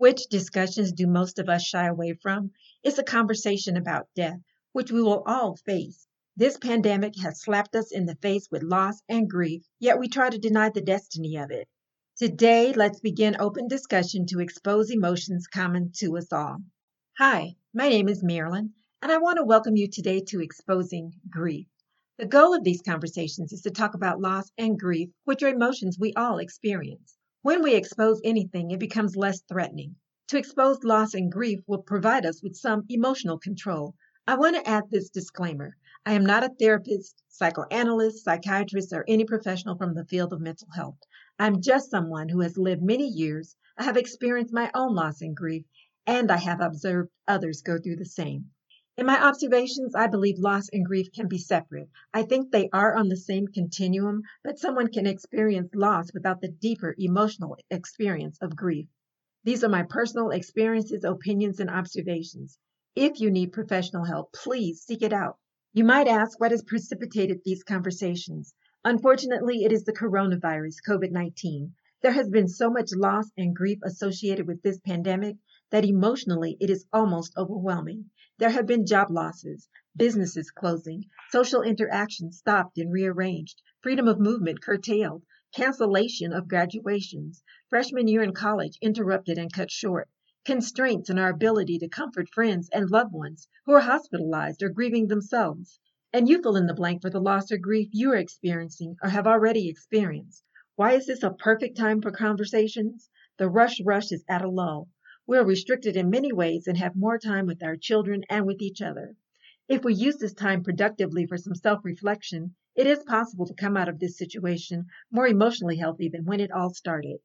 Which 0.00 0.28
discussions 0.30 0.92
do 0.92 1.06
most 1.06 1.38
of 1.38 1.50
us 1.50 1.62
shy 1.62 1.86
away 1.86 2.14
from? 2.14 2.52
It's 2.82 2.96
a 2.96 3.02
conversation 3.02 3.76
about 3.76 4.08
death, 4.16 4.40
which 4.72 4.90
we 4.90 5.02
will 5.02 5.22
all 5.26 5.56
face. 5.56 6.06
This 6.34 6.56
pandemic 6.56 7.18
has 7.18 7.42
slapped 7.42 7.76
us 7.76 7.92
in 7.92 8.06
the 8.06 8.14
face 8.14 8.50
with 8.50 8.62
loss 8.62 9.02
and 9.10 9.28
grief, 9.28 9.62
yet 9.78 9.98
we 9.98 10.08
try 10.08 10.30
to 10.30 10.38
deny 10.38 10.70
the 10.70 10.80
destiny 10.80 11.36
of 11.36 11.50
it. 11.50 11.68
Today, 12.16 12.72
let's 12.72 13.00
begin 13.00 13.36
open 13.38 13.68
discussion 13.68 14.24
to 14.28 14.40
expose 14.40 14.90
emotions 14.90 15.46
common 15.46 15.92
to 15.96 16.16
us 16.16 16.32
all. 16.32 16.62
Hi, 17.18 17.56
my 17.74 17.90
name 17.90 18.08
is 18.08 18.22
Marilyn, 18.22 18.72
and 19.02 19.12
I 19.12 19.18
want 19.18 19.36
to 19.36 19.44
welcome 19.44 19.76
you 19.76 19.86
today 19.86 20.20
to 20.28 20.40
Exposing 20.40 21.12
Grief. 21.28 21.66
The 22.16 22.24
goal 22.24 22.54
of 22.54 22.64
these 22.64 22.80
conversations 22.80 23.52
is 23.52 23.60
to 23.60 23.70
talk 23.70 23.92
about 23.92 24.18
loss 24.18 24.50
and 24.56 24.80
grief, 24.80 25.10
which 25.24 25.42
are 25.42 25.48
emotions 25.48 25.98
we 25.98 26.14
all 26.14 26.38
experience. 26.38 27.18
When 27.42 27.62
we 27.62 27.74
expose 27.74 28.20
anything, 28.22 28.70
it 28.70 28.78
becomes 28.78 29.16
less 29.16 29.40
threatening. 29.40 29.96
To 30.28 30.36
expose 30.36 30.84
loss 30.84 31.14
and 31.14 31.32
grief 31.32 31.60
will 31.66 31.82
provide 31.82 32.26
us 32.26 32.42
with 32.42 32.54
some 32.54 32.84
emotional 32.90 33.38
control. 33.38 33.94
I 34.26 34.34
want 34.34 34.56
to 34.56 34.68
add 34.68 34.90
this 34.90 35.08
disclaimer. 35.08 35.74
I 36.04 36.12
am 36.12 36.26
not 36.26 36.44
a 36.44 36.50
therapist, 36.50 37.22
psychoanalyst, 37.28 38.24
psychiatrist, 38.24 38.92
or 38.92 39.06
any 39.08 39.24
professional 39.24 39.78
from 39.78 39.94
the 39.94 40.04
field 40.04 40.34
of 40.34 40.42
mental 40.42 40.68
health. 40.74 40.98
I'm 41.38 41.62
just 41.62 41.90
someone 41.90 42.28
who 42.28 42.40
has 42.40 42.58
lived 42.58 42.82
many 42.82 43.08
years. 43.08 43.56
I 43.78 43.84
have 43.84 43.96
experienced 43.96 44.52
my 44.52 44.70
own 44.74 44.94
loss 44.94 45.22
and 45.22 45.34
grief, 45.34 45.64
and 46.06 46.30
I 46.30 46.36
have 46.36 46.60
observed 46.60 47.08
others 47.26 47.62
go 47.62 47.78
through 47.78 47.96
the 47.96 48.04
same. 48.04 48.50
In 49.00 49.06
my 49.06 49.18
observations, 49.18 49.94
I 49.94 50.08
believe 50.08 50.38
loss 50.38 50.68
and 50.68 50.84
grief 50.84 51.10
can 51.10 51.26
be 51.26 51.38
separate. 51.38 51.88
I 52.12 52.22
think 52.22 52.52
they 52.52 52.68
are 52.70 52.94
on 52.94 53.08
the 53.08 53.16
same 53.16 53.48
continuum, 53.48 54.20
but 54.44 54.58
someone 54.58 54.88
can 54.88 55.06
experience 55.06 55.74
loss 55.74 56.12
without 56.12 56.42
the 56.42 56.50
deeper 56.50 56.94
emotional 56.98 57.56
experience 57.70 58.36
of 58.42 58.54
grief. 58.54 58.88
These 59.42 59.64
are 59.64 59.70
my 59.70 59.84
personal 59.84 60.28
experiences, 60.28 61.02
opinions, 61.02 61.60
and 61.60 61.70
observations. 61.70 62.58
If 62.94 63.20
you 63.20 63.30
need 63.30 63.54
professional 63.54 64.04
help, 64.04 64.34
please 64.34 64.82
seek 64.82 65.00
it 65.00 65.14
out. 65.14 65.38
You 65.72 65.84
might 65.84 66.06
ask 66.06 66.38
what 66.38 66.50
has 66.50 66.62
precipitated 66.62 67.40
these 67.42 67.64
conversations. 67.64 68.52
Unfortunately, 68.84 69.64
it 69.64 69.72
is 69.72 69.84
the 69.84 69.94
coronavirus, 69.94 70.76
COVID 70.86 71.10
19. 71.10 71.72
There 72.02 72.12
has 72.12 72.28
been 72.28 72.48
so 72.48 72.68
much 72.68 72.90
loss 72.94 73.30
and 73.38 73.56
grief 73.56 73.78
associated 73.82 74.46
with 74.46 74.60
this 74.60 74.78
pandemic 74.78 75.38
that 75.70 75.86
emotionally 75.86 76.58
it 76.60 76.68
is 76.68 76.84
almost 76.92 77.32
overwhelming. 77.38 78.10
There 78.40 78.48
have 78.48 78.64
been 78.64 78.86
job 78.86 79.10
losses, 79.10 79.68
businesses 79.94 80.50
closing, 80.50 81.10
social 81.30 81.60
interactions 81.60 82.38
stopped 82.38 82.78
and 82.78 82.90
rearranged, 82.90 83.60
freedom 83.82 84.08
of 84.08 84.18
movement 84.18 84.62
curtailed, 84.62 85.24
cancellation 85.54 86.32
of 86.32 86.48
graduations, 86.48 87.42
freshman 87.68 88.08
year 88.08 88.22
in 88.22 88.32
college 88.32 88.78
interrupted 88.80 89.36
and 89.36 89.52
cut 89.52 89.70
short, 89.70 90.08
constraints 90.46 91.10
in 91.10 91.18
our 91.18 91.28
ability 91.28 91.78
to 91.80 91.88
comfort 91.90 92.30
friends 92.30 92.70
and 92.72 92.90
loved 92.90 93.12
ones 93.12 93.46
who 93.66 93.72
are 93.72 93.80
hospitalized 93.80 94.62
or 94.62 94.70
grieving 94.70 95.08
themselves. 95.08 95.78
And 96.10 96.26
you 96.26 96.40
fill 96.40 96.56
in 96.56 96.66
the 96.66 96.72
blank 96.72 97.02
for 97.02 97.10
the 97.10 97.20
loss 97.20 97.52
or 97.52 97.58
grief 97.58 97.90
you 97.92 98.10
are 98.12 98.16
experiencing 98.16 98.96
or 99.02 99.10
have 99.10 99.26
already 99.26 99.68
experienced. 99.68 100.42
Why 100.76 100.94
is 100.94 101.04
this 101.04 101.22
a 101.22 101.30
perfect 101.30 101.76
time 101.76 102.00
for 102.00 102.10
conversations? 102.10 103.10
The 103.36 103.50
rush 103.50 103.82
rush 103.84 104.12
is 104.12 104.24
at 104.30 104.40
a 104.40 104.48
lull. 104.48 104.88
We 105.30 105.38
are 105.38 105.46
restricted 105.46 105.96
in 105.96 106.10
many 106.10 106.32
ways 106.32 106.66
and 106.66 106.76
have 106.78 106.96
more 106.96 107.16
time 107.16 107.46
with 107.46 107.62
our 107.62 107.76
children 107.76 108.24
and 108.28 108.46
with 108.46 108.60
each 108.60 108.82
other. 108.82 109.14
If 109.68 109.84
we 109.84 109.94
use 109.94 110.16
this 110.16 110.34
time 110.34 110.64
productively 110.64 111.24
for 111.24 111.38
some 111.38 111.54
self 111.54 111.84
reflection, 111.84 112.56
it 112.74 112.88
is 112.88 113.04
possible 113.04 113.46
to 113.46 113.54
come 113.54 113.76
out 113.76 113.88
of 113.88 114.00
this 114.00 114.18
situation 114.18 114.86
more 115.08 115.28
emotionally 115.28 115.76
healthy 115.76 116.08
than 116.08 116.24
when 116.24 116.40
it 116.40 116.50
all 116.50 116.74
started. 116.74 117.20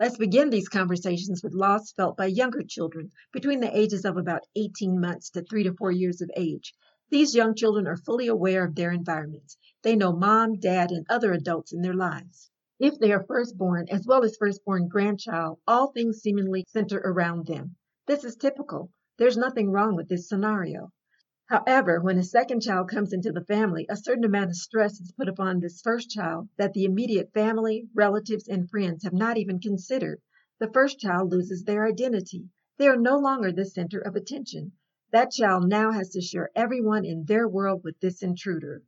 Let's 0.00 0.16
begin 0.16 0.48
these 0.48 0.70
conversations 0.70 1.42
with 1.42 1.52
loss 1.52 1.92
felt 1.92 2.16
by 2.16 2.28
younger 2.28 2.62
children 2.62 3.12
between 3.34 3.60
the 3.60 3.78
ages 3.78 4.06
of 4.06 4.16
about 4.16 4.46
18 4.56 4.98
months 4.98 5.28
to 5.32 5.42
3 5.42 5.64
to 5.64 5.74
4 5.74 5.92
years 5.92 6.22
of 6.22 6.30
age. 6.34 6.72
These 7.10 7.34
young 7.34 7.54
children 7.54 7.86
are 7.86 7.98
fully 7.98 8.28
aware 8.28 8.64
of 8.64 8.76
their 8.76 8.92
environments. 8.92 9.58
They 9.82 9.94
know 9.94 10.16
mom, 10.16 10.58
dad, 10.58 10.90
and 10.90 11.04
other 11.10 11.34
adults 11.34 11.74
in 11.74 11.82
their 11.82 11.92
lives. 11.92 12.50
If 12.84 12.98
they 12.98 13.12
are 13.12 13.22
firstborn 13.22 13.86
as 13.90 14.08
well 14.08 14.24
as 14.24 14.36
firstborn 14.36 14.88
grandchild, 14.88 15.60
all 15.68 15.92
things 15.92 16.18
seemingly 16.18 16.64
center 16.66 16.98
around 16.98 17.46
them. 17.46 17.76
This 18.08 18.24
is 18.24 18.34
typical. 18.34 18.90
There's 19.18 19.36
nothing 19.36 19.70
wrong 19.70 19.94
with 19.94 20.08
this 20.08 20.28
scenario. 20.28 20.90
However, 21.46 22.00
when 22.00 22.18
a 22.18 22.24
second 22.24 22.62
child 22.62 22.88
comes 22.88 23.12
into 23.12 23.30
the 23.30 23.44
family, 23.44 23.86
a 23.88 23.96
certain 23.96 24.24
amount 24.24 24.50
of 24.50 24.56
stress 24.56 25.00
is 25.00 25.12
put 25.12 25.28
upon 25.28 25.60
this 25.60 25.80
first 25.80 26.10
child 26.10 26.48
that 26.56 26.72
the 26.72 26.84
immediate 26.84 27.32
family, 27.32 27.88
relatives, 27.94 28.48
and 28.48 28.68
friends 28.68 29.04
have 29.04 29.12
not 29.12 29.38
even 29.38 29.60
considered. 29.60 30.20
The 30.58 30.72
first 30.72 30.98
child 30.98 31.30
loses 31.30 31.62
their 31.62 31.86
identity. 31.86 32.48
They 32.78 32.88
are 32.88 32.96
no 32.96 33.16
longer 33.16 33.52
the 33.52 33.64
center 33.64 34.00
of 34.00 34.16
attention. 34.16 34.72
That 35.12 35.30
child 35.30 35.68
now 35.68 35.92
has 35.92 36.10
to 36.10 36.20
share 36.20 36.50
everyone 36.56 37.04
in 37.04 37.26
their 37.26 37.46
world 37.48 37.84
with 37.84 38.00
this 38.00 38.24
intruder. 38.24 38.82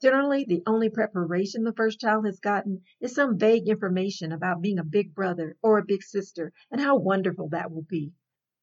Generally, 0.00 0.44
the 0.44 0.62
only 0.64 0.88
preparation 0.88 1.64
the 1.64 1.72
first 1.72 1.98
child 1.98 2.24
has 2.24 2.38
gotten 2.38 2.82
is 3.00 3.14
some 3.14 3.36
vague 3.36 3.68
information 3.68 4.30
about 4.30 4.62
being 4.62 4.78
a 4.78 4.84
big 4.84 5.12
brother 5.12 5.56
or 5.60 5.78
a 5.78 5.84
big 5.84 6.04
sister 6.04 6.52
and 6.70 6.80
how 6.80 6.96
wonderful 6.96 7.48
that 7.48 7.72
will 7.72 7.82
be. 7.82 8.12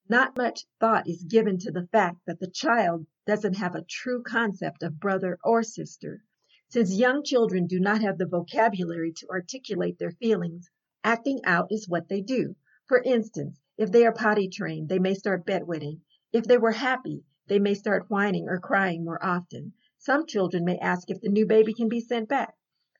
Not 0.07 0.37
much 0.37 0.65
thought 0.79 1.09
is 1.09 1.23
given 1.23 1.57
to 1.57 1.71
the 1.71 1.87
fact 1.87 2.19
that 2.25 2.39
the 2.39 2.49
child 2.49 3.05
doesn't 3.25 3.55
have 3.55 3.75
a 3.75 3.83
true 3.83 4.23
concept 4.23 4.81
of 4.81 4.99
brother 4.99 5.37
or 5.43 5.61
sister. 5.61 6.23
Since 6.69 6.97
young 6.97 7.21
children 7.23 7.67
do 7.67 7.81
not 7.81 8.01
have 8.01 8.17
the 8.17 8.25
vocabulary 8.25 9.11
to 9.17 9.29
articulate 9.29 9.99
their 9.99 10.11
feelings, 10.11 10.69
acting 11.03 11.43
out 11.43 11.69
is 11.69 11.89
what 11.89 12.07
they 12.07 12.21
do. 12.21 12.55
For 12.85 13.01
instance, 13.01 13.59
if 13.77 13.91
they 13.91 14.05
are 14.05 14.13
potty 14.13 14.47
trained, 14.47 14.87
they 14.87 14.99
may 14.99 15.15
start 15.15 15.45
bedwetting. 15.45 15.99
If 16.31 16.45
they 16.45 16.57
were 16.57 16.71
happy, 16.71 17.25
they 17.47 17.59
may 17.59 17.73
start 17.73 18.09
whining 18.09 18.47
or 18.47 18.59
crying 18.59 19.03
more 19.03 19.21
often. 19.21 19.73
Some 20.05 20.27
children 20.27 20.65
may 20.65 20.77
ask 20.77 21.09
if 21.09 21.19
the 21.19 21.29
new 21.29 21.47
baby 21.47 21.73
can 21.73 21.89
be 21.89 21.99
sent 21.99 22.29
back. 22.29 22.55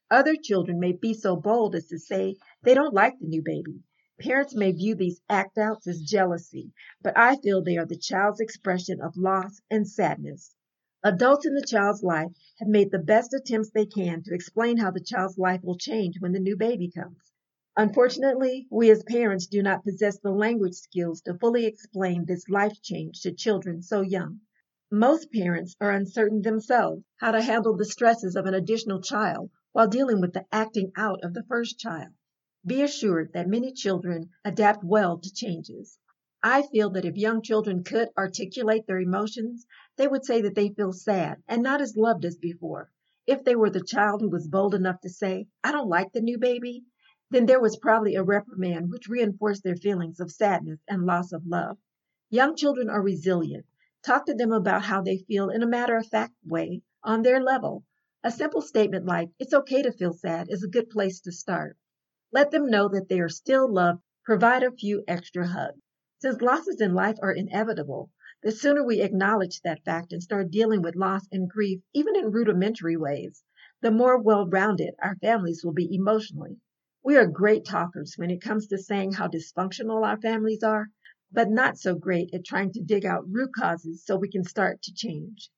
Other 0.10 0.36
children 0.36 0.80
may 0.80 0.92
be 0.92 1.14
so 1.14 1.36
bold 1.36 1.76
as 1.76 1.86
to 1.90 2.00
say 2.00 2.36
they 2.64 2.74
don't 2.74 2.96
like 2.96 3.20
the 3.20 3.28
new 3.28 3.44
baby. 3.44 3.84
Parents 4.20 4.56
may 4.56 4.72
view 4.72 4.96
these 4.96 5.22
act 5.30 5.60
outs 5.60 5.86
as 5.86 6.02
jealousy, 6.02 6.74
but 7.04 7.16
I 7.16 7.36
feel 7.36 7.62
they 7.62 7.78
are 7.78 7.86
the 7.86 7.96
child's 7.96 8.40
expression 8.40 9.02
of 9.02 9.18
loss 9.18 9.62
and 9.70 9.88
sadness. 9.88 10.56
Adults 11.04 11.46
in 11.46 11.54
the 11.54 11.62
child's 11.62 12.02
life 12.02 12.32
have 12.58 12.70
made 12.70 12.90
the 12.90 12.98
best 12.98 13.36
attempts 13.36 13.70
they 13.70 13.86
can 13.86 14.24
to 14.24 14.34
explain 14.34 14.78
how 14.78 14.90
the 14.90 15.00
child's 15.00 15.38
life 15.38 15.64
will 15.64 15.78
change 15.78 16.20
when 16.20 16.32
the 16.32 16.40
new 16.40 16.58
baby 16.58 16.90
comes. 16.90 17.32
Unfortunately, 17.78 18.68
we 18.72 18.90
as 18.90 19.04
parents 19.04 19.46
do 19.46 19.62
not 19.62 19.84
possess 19.84 20.18
the 20.18 20.32
language 20.32 20.74
skills 20.74 21.22
to 21.22 21.38
fully 21.38 21.68
explain 21.68 22.26
this 22.26 22.50
life 22.50 22.82
change 22.82 23.22
to 23.22 23.32
children 23.32 23.84
so 23.84 24.02
young. 24.02 24.40
Most 24.98 25.30
parents 25.30 25.76
are 25.82 25.92
uncertain 25.92 26.42
themselves 26.42 27.04
how 27.18 27.32
to 27.32 27.42
handle 27.42 27.76
the 27.76 27.84
stresses 27.84 28.38
of 28.38 28.46
an 28.46 28.54
additional 28.54 29.02
child 29.02 29.52
while 29.74 29.90
dealing 29.90 30.22
with 30.22 30.32
the 30.32 30.46
acting 30.54 30.94
out 30.96 31.22
of 31.22 31.34
the 31.34 31.44
first 31.44 31.78
child. 31.78 32.14
Be 32.66 32.82
assured 32.82 33.34
that 33.34 33.50
many 33.50 33.74
children 33.74 34.30
adapt 34.46 34.86
well 34.86 35.18
to 35.18 35.34
changes. 35.34 36.00
I 36.42 36.62
feel 36.62 36.92
that 36.92 37.04
if 37.04 37.18
young 37.18 37.42
children 37.42 37.84
could 37.84 38.08
articulate 38.18 38.88
their 38.88 39.02
emotions, 39.02 39.68
they 39.98 40.08
would 40.08 40.24
say 40.24 40.40
that 40.44 40.56
they 40.56 40.70
feel 40.70 40.94
sad 40.94 41.44
and 41.46 41.62
not 41.62 41.82
as 41.82 41.98
loved 41.98 42.24
as 42.24 42.38
before. 42.38 42.90
If 43.28 43.44
they 43.44 43.58
were 43.58 43.70
the 43.70 43.84
child 43.84 44.22
who 44.22 44.30
was 44.30 44.48
bold 44.48 44.74
enough 44.74 45.02
to 45.02 45.10
say, 45.10 45.50
I 45.62 45.74
don't 45.74 45.90
like 45.90 46.14
the 46.14 46.22
new 46.22 46.38
baby, 46.38 46.86
then 47.32 47.48
there 47.48 47.60
was 47.60 47.76
probably 47.76 48.16
a 48.16 48.24
reprimand 48.24 48.92
which 48.92 49.10
reinforced 49.10 49.62
their 49.62 49.76
feelings 49.76 50.22
of 50.22 50.32
sadness 50.32 50.80
and 50.88 51.06
loss 51.06 51.34
of 51.34 51.46
love. 51.46 51.78
Young 52.30 52.56
children 52.56 52.90
are 52.90 53.02
resilient. 53.02 53.66
Talk 54.06 54.28
to 54.28 54.36
them 54.36 54.52
about 54.52 54.84
how 54.84 55.02
they 55.02 55.18
feel 55.18 55.50
in 55.50 55.64
a 55.64 55.68
matter 55.68 55.98
of 55.98 56.06
fact 56.06 56.36
way, 56.46 56.84
on 57.04 57.24
their 57.24 57.42
level. 57.42 57.84
A 58.24 58.30
simple 58.30 58.62
statement 58.62 59.06
like, 59.06 59.32
it's 59.40 59.52
okay 59.52 59.82
to 59.82 59.92
feel 59.92 60.14
sad, 60.14 60.46
is 60.52 60.64
a 60.64 60.68
good 60.68 60.92
place 60.92 61.20
to 61.22 61.32
start. 61.32 61.76
Let 62.32 62.52
them 62.52 62.68
know 62.68 62.88
that 62.90 63.10
they 63.10 63.20
are 63.20 63.30
still 63.30 63.68
loved. 63.68 64.04
Provide 64.24 64.62
a 64.62 64.70
few 64.72 65.04
extra 65.08 65.48
hugs. 65.48 65.82
Since 66.20 66.42
losses 66.42 66.82
in 66.82 66.94
life 66.94 67.18
are 67.24 67.32
inevitable, 67.32 68.12
the 68.44 68.52
sooner 68.52 68.84
we 68.84 69.02
acknowledge 69.02 69.62
that 69.62 69.84
fact 69.84 70.14
and 70.14 70.22
start 70.22 70.52
dealing 70.52 70.84
with 70.84 70.96
loss 70.96 71.28
and 71.32 71.50
grief, 71.50 71.82
even 71.96 72.16
in 72.16 72.32
rudimentary 72.32 72.98
ways, 72.98 73.44
the 73.82 73.90
more 73.90 74.22
well 74.22 74.48
rounded 74.48 74.94
our 75.02 75.16
families 75.16 75.64
will 75.66 75.74
be 75.74 75.92
emotionally. 75.96 76.60
We 77.04 77.18
are 77.18 77.26
great 77.26 77.66
talkers 77.66 78.14
when 78.18 78.30
it 78.30 78.42
comes 78.42 78.68
to 78.68 78.78
saying 78.78 79.14
how 79.14 79.30
dysfunctional 79.30 80.06
our 80.06 80.22
families 80.22 80.62
are, 80.62 80.92
but 81.32 81.50
not 81.50 81.78
so 81.78 81.96
great 81.96 82.34
at 82.34 82.46
trying 82.46 82.72
to 82.72 82.82
dig 82.82 83.06
out 83.06 83.28
root 83.30 83.52
causes 83.56 84.04
so 84.06 84.16
we 84.16 84.30
can 84.30 84.44
start 84.44 84.82
to 84.82 84.94
change. 84.94 85.50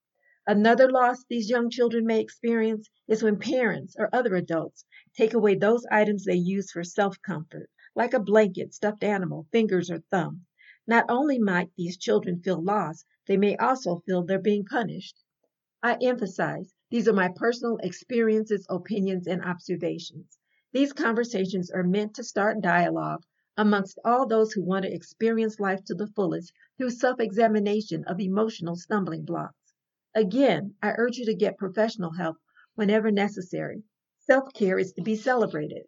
Another 0.48 0.90
loss 0.90 1.26
these 1.26 1.50
young 1.50 1.70
children 1.70 2.06
may 2.06 2.22
experience 2.22 2.90
is 3.08 3.22
when 3.22 3.38
parents 3.38 3.94
or 4.00 4.08
other 4.14 4.36
adults 4.36 4.86
take 5.14 5.34
away 5.34 5.56
those 5.56 5.86
items 5.92 6.24
they 6.24 6.36
use 6.36 6.72
for 6.72 6.86
self 6.86 7.22
comfort, 7.22 7.70
like 7.96 8.14
a 8.14 8.20
blanket, 8.20 8.74
stuffed 8.74 9.04
animal, 9.04 9.46
fingers, 9.52 9.92
or 9.92 10.00
thumb. 10.10 10.46
Not 10.88 11.04
only 11.10 11.38
might 11.38 11.76
these 11.76 11.98
children 11.98 12.42
feel 12.42 12.64
lost, 12.64 13.06
they 13.26 13.36
may 13.36 13.58
also 13.58 13.98
feel 14.06 14.24
they're 14.24 14.40
being 14.40 14.64
punished. 14.64 15.22
I 15.84 15.98
emphasize 16.02 16.74
these 16.90 17.10
are 17.10 17.14
my 17.14 17.28
personal 17.36 17.78
experiences, 17.84 18.66
opinions, 18.70 19.28
and 19.28 19.44
observations. 19.44 20.38
These 20.72 20.94
conversations 20.94 21.70
are 21.72 21.84
meant 21.84 22.14
to 22.16 22.24
start 22.24 22.62
dialogue 22.62 23.26
amongst 23.58 23.98
all 24.06 24.28
those 24.28 24.54
who 24.54 24.64
want 24.64 24.86
to 24.86 24.94
experience 24.94 25.60
life 25.60 25.84
to 25.84 25.96
the 25.96 26.08
fullest 26.08 26.54
through 26.78 26.92
self 26.92 27.20
examination 27.20 28.04
of 28.06 28.20
emotional 28.20 28.76
stumbling 28.76 29.26
blocks. 29.26 29.74
Again, 30.14 30.76
I 30.82 30.94
urge 30.98 31.18
you 31.18 31.26
to 31.26 31.34
get 31.34 31.58
professional 31.58 32.12
help 32.12 32.38
whenever 32.76 33.12
necessary. 33.12 33.84
Self 34.20 34.54
care 34.54 34.78
is 34.78 34.94
to 34.94 35.02
be 35.02 35.16
celebrated. 35.16 35.88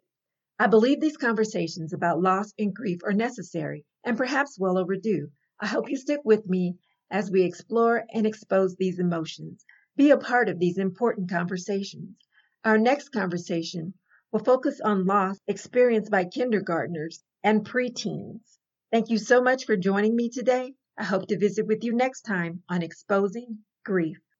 I 0.58 0.66
believe 0.66 1.00
these 1.00 1.16
conversations 1.16 1.92
about 1.92 2.20
loss 2.20 2.52
and 2.58 2.74
grief 2.74 3.00
are 3.04 3.12
necessary 3.12 3.86
and 4.04 4.16
perhaps 4.18 4.58
well 4.58 4.76
overdue. 4.76 5.30
I 5.60 5.66
hope 5.66 5.88
you 5.88 5.96
stick 5.96 6.20
with 6.24 6.48
me 6.48 6.76
as 7.10 7.30
we 7.30 7.42
explore 7.42 8.04
and 8.12 8.26
expose 8.26 8.76
these 8.76 8.98
emotions. 8.98 9.64
Be 9.96 10.10
a 10.10 10.18
part 10.18 10.48
of 10.48 10.58
these 10.58 10.78
important 10.78 11.30
conversations. 11.30 12.16
Our 12.64 12.78
next 12.78 13.10
conversation 13.10 13.94
will 14.32 14.40
focus 14.44 14.80
on 14.80 15.06
loss 15.06 15.38
experienced 15.48 16.10
by 16.10 16.24
kindergartners 16.24 17.22
and 17.42 17.66
preteens. 17.66 18.40
Thank 18.92 19.10
you 19.10 19.18
so 19.18 19.42
much 19.42 19.66
for 19.66 19.76
joining 19.76 20.14
me 20.14 20.28
today. 20.28 20.74
I 20.96 21.04
hope 21.04 21.26
to 21.28 21.38
visit 21.38 21.66
with 21.66 21.82
you 21.82 21.92
next 21.92 22.22
time 22.22 22.62
on 22.68 22.82
Exposing 22.82 23.58
Grief. 23.84 24.20